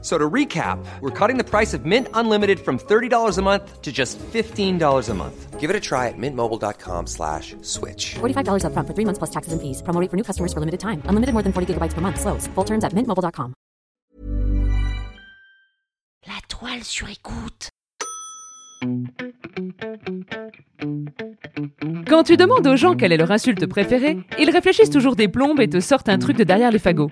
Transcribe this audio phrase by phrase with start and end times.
[0.00, 3.90] So to recap, we're cutting the price of Mint Unlimited from $30 a month to
[3.90, 5.58] just $15 a month.
[5.58, 8.14] Give it a try at mintmobile.com slash switch.
[8.20, 9.82] $45 upfront for three months plus taxes and fees.
[9.82, 11.02] Promo rate for new customers for limited time.
[11.06, 12.20] Unlimited more than 40 gigabytes per month.
[12.20, 12.46] Slows.
[12.54, 13.54] Full terms at mintmobile.com.
[16.26, 17.70] La toile sur écoute.
[22.06, 25.60] Quand tu demandes aux gens quelle est leur insulte préférée, ils réfléchissent toujours des plombes
[25.60, 27.10] et te sortent un truc de derrière les fagots.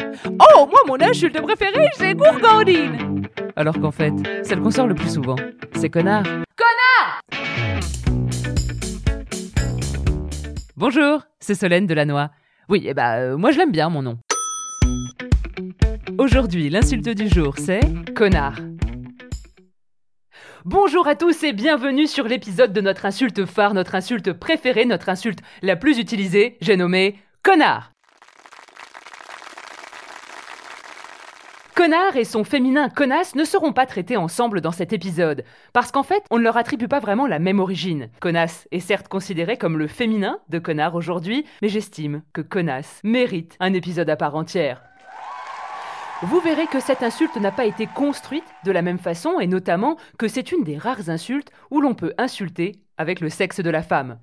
[0.68, 3.22] Moi, mon insulte préférée, c'est gourgandine
[3.54, 4.12] Alors qu'en fait,
[4.42, 5.36] celle qu'on sort le plus souvent,
[5.76, 6.24] c'est connard.
[6.24, 7.20] Connard
[10.76, 12.28] Bonjour, c'est Solène Delannoy.
[12.68, 14.18] Oui, eh bah, euh, moi je l'aime bien, mon nom.
[16.18, 17.80] Aujourd'hui, l'insulte du jour, c'est
[18.14, 18.56] connard.
[20.64, 25.10] Bonjour à tous et bienvenue sur l'épisode de notre insulte phare, notre insulte préférée, notre
[25.10, 27.92] insulte la plus utilisée, j'ai nommé connard.
[31.76, 36.02] Connard et son féminin connasse ne seront pas traités ensemble dans cet épisode, parce qu'en
[36.02, 38.08] fait, on ne leur attribue pas vraiment la même origine.
[38.18, 43.58] Connasse est certes considéré comme le féminin de connard aujourd'hui, mais j'estime que connasse mérite
[43.60, 44.80] un épisode à part entière.
[46.22, 49.98] Vous verrez que cette insulte n'a pas été construite de la même façon et notamment
[50.18, 53.82] que c'est une des rares insultes où l'on peut insulter avec le sexe de la
[53.82, 54.18] femme.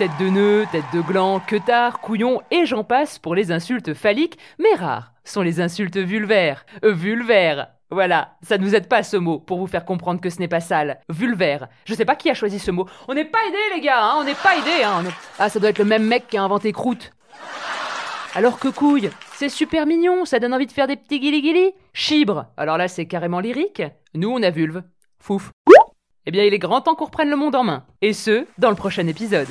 [0.00, 4.38] Tête de nœud, tête de gland, queutard, couillon et j'en passe pour les insultes phalliques,
[4.58, 6.64] mais rares sont les insultes vulvaires.
[6.86, 10.30] Euh, vulvaires voilà, ça ne nous aide pas ce mot pour vous faire comprendre que
[10.30, 11.00] ce n'est pas sale.
[11.10, 11.68] Vulvaire.
[11.84, 12.86] Je sais pas qui a choisi ce mot.
[13.08, 14.84] On n'est pas aidés les gars, hein, on n'est pas aidés.
[14.84, 15.04] Hein,
[15.38, 17.10] Ah, ça doit être le même mec qui a inventé croûte.
[18.34, 21.72] Alors que couille, c'est super mignon, ça donne envie de faire des petits guili-guili.
[21.92, 23.82] Chibre, alors là c'est carrément lyrique.
[24.14, 24.82] Nous on a vulve.
[25.18, 25.50] Fouf.
[26.30, 27.82] Eh bien il est grand temps qu'on reprenne le monde en main.
[28.02, 29.48] Et ce, dans le prochain épisode.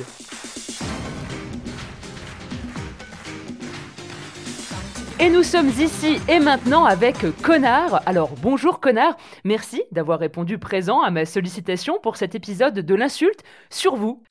[5.20, 8.00] Et nous sommes ici et maintenant avec Connard.
[8.06, 13.42] Alors bonjour Connard, merci d'avoir répondu présent à ma sollicitation pour cet épisode de l'insulte
[13.68, 14.22] sur vous.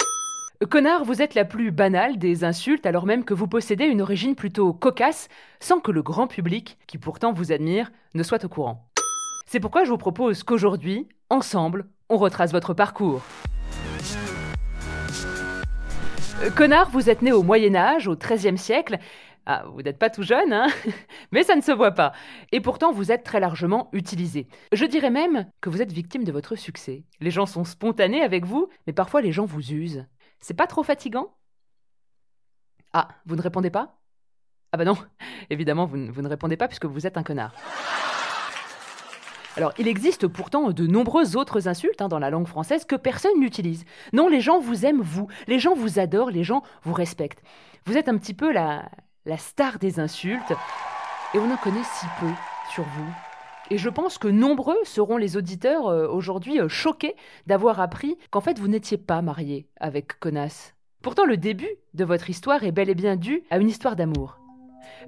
[0.71, 4.33] Connard, vous êtes la plus banale des insultes alors même que vous possédez une origine
[4.33, 5.27] plutôt cocasse
[5.59, 8.89] sans que le grand public, qui pourtant vous admire, ne soit au courant.
[9.45, 13.21] C'est pourquoi je vous propose qu'aujourd'hui, ensemble, on retrace votre parcours.
[16.41, 18.97] Euh, Connard, vous êtes né au Moyen Âge, au XIIIe siècle.
[19.45, 20.67] Ah, vous n'êtes pas tout jeune, hein
[21.31, 22.13] Mais ça ne se voit pas.
[22.51, 24.47] Et pourtant, vous êtes très largement utilisé.
[24.71, 27.03] Je dirais même que vous êtes victime de votre succès.
[27.19, 30.05] Les gens sont spontanés avec vous, mais parfois les gens vous usent.
[30.39, 31.35] C'est pas trop fatigant?
[32.93, 33.97] Ah, vous ne répondez pas?
[34.71, 34.97] Ah bah non,
[35.49, 37.53] évidemment, vous, ne- vous ne répondez pas puisque vous êtes un connard.
[39.57, 43.39] Alors, il existe pourtant de nombreuses autres insultes hein, dans la langue française que personne
[43.39, 43.83] n'utilise.
[44.13, 45.27] Non, les gens vous aiment, vous.
[45.47, 47.43] Les gens vous adorent, les gens vous respectent.
[47.85, 48.89] Vous êtes un petit peu la,
[49.37, 50.53] star des insultes,
[51.33, 52.31] et on en connaît si peu
[52.73, 53.09] sur vous.
[53.71, 58.41] Et je pense que nombreux seront les auditeurs euh, aujourd'hui euh, choqués d'avoir appris qu'en
[58.41, 60.73] fait vous n'étiez pas marié avec Connasse.
[61.03, 64.38] Pourtant, le début de votre histoire est bel et bien dû à une histoire d'amour.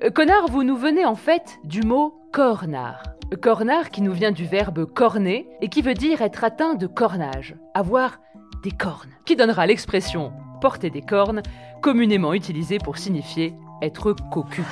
[0.03, 3.03] Euh, Connard, vous nous venez en fait du mot cornard.
[3.41, 7.55] Cornard qui nous vient du verbe corner et qui veut dire être atteint de cornage,
[7.73, 8.19] avoir
[8.63, 11.41] des cornes, qui donnera l'expression porter des cornes,
[11.81, 14.63] communément utilisée pour signifier être cocu.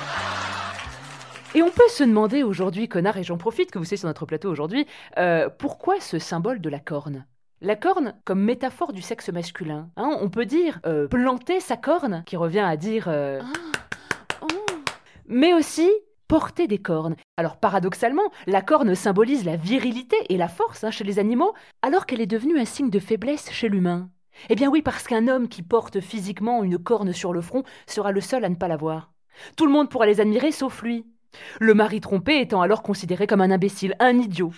[1.54, 4.24] Et on peut se demander aujourd'hui, connard, et j'en profite que vous soyez sur notre
[4.24, 4.86] plateau aujourd'hui,
[5.18, 7.26] euh, pourquoi ce symbole de la corne?
[7.60, 9.90] La corne comme métaphore du sexe masculin.
[9.96, 13.06] hein, on peut dire euh, planter sa corne, qui revient à dire...
[13.08, 13.40] euh,
[15.30, 15.88] mais aussi
[16.28, 17.16] porter des cornes.
[17.36, 22.04] Alors paradoxalement, la corne symbolise la virilité et la force hein, chez les animaux, alors
[22.04, 24.10] qu'elle est devenue un signe de faiblesse chez l'humain.
[24.48, 28.12] Eh bien oui, parce qu'un homme qui porte physiquement une corne sur le front sera
[28.12, 29.12] le seul à ne pas l'avoir.
[29.56, 31.06] Tout le monde pourra les admirer sauf lui.
[31.60, 34.52] Le mari trompé étant alors considéré comme un imbécile, un idiot.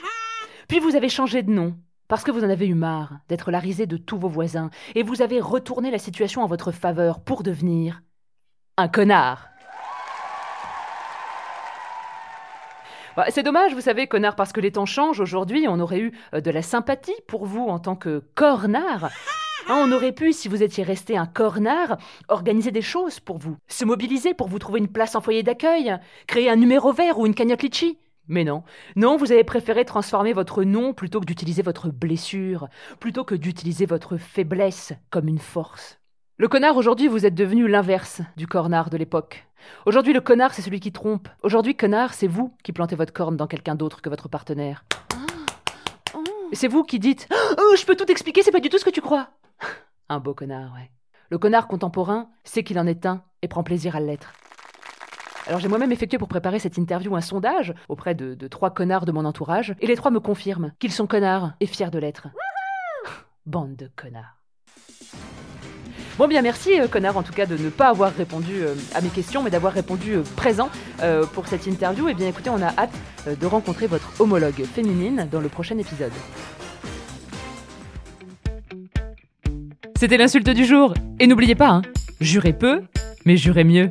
[0.68, 1.76] Puis vous avez changé de nom,
[2.08, 5.02] parce que vous en avez eu marre d'être la risée de tous vos voisins, et
[5.02, 8.02] vous avez retourné la situation en votre faveur pour devenir
[8.76, 9.51] un connard.
[13.16, 15.20] Bah, c'est dommage, vous savez, connard, parce que les temps changent.
[15.20, 19.10] Aujourd'hui, on aurait eu euh, de la sympathie pour vous en tant que cornard.
[19.68, 21.98] Hein, on aurait pu, si vous étiez resté un cornard,
[22.28, 25.94] organiser des choses pour vous, se mobiliser pour vous trouver une place en foyer d'accueil,
[26.26, 27.98] créer un numéro vert ou une cagnotte litchi.
[28.28, 28.62] Mais non,
[28.96, 32.68] non, vous avez préféré transformer votre nom plutôt que d'utiliser votre blessure,
[32.98, 36.01] plutôt que d'utiliser votre faiblesse comme une force.
[36.42, 39.46] Le connard, aujourd'hui, vous êtes devenu l'inverse du cornard de l'époque.
[39.86, 41.28] Aujourd'hui, le connard, c'est celui qui trompe.
[41.44, 44.84] Aujourd'hui, connard, c'est vous qui plantez votre corne dans quelqu'un d'autre que votre partenaire.
[46.50, 48.84] Et c'est vous qui dites Oh, je peux tout expliquer, c'est pas du tout ce
[48.84, 49.28] que tu crois.
[50.08, 50.90] Un beau connard, ouais.
[51.30, 54.32] Le connard contemporain sait qu'il en est un et prend plaisir à l'être.
[55.46, 59.06] Alors j'ai moi-même effectué pour préparer cette interview un sondage auprès de, de trois connards
[59.06, 62.26] de mon entourage, et les trois me confirment qu'ils sont connards et fiers de l'être.
[63.46, 64.41] Bande de connards.
[66.18, 69.00] Bon bien merci euh, connard en tout cas de ne pas avoir répondu euh, à
[69.00, 70.68] mes questions mais d'avoir répondu euh, présent
[71.32, 72.08] pour cette interview.
[72.08, 72.92] Et bien écoutez on a hâte
[73.26, 76.12] de rencontrer votre homologue féminine dans le prochain épisode.
[79.96, 80.94] C'était l'insulte du jour.
[81.18, 81.82] Et n'oubliez pas, hein,
[82.20, 82.82] jurez peu,
[83.24, 83.90] mais jurez mieux.